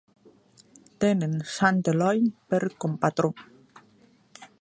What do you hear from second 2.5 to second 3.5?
per compatró.